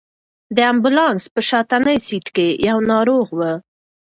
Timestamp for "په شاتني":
1.33-1.97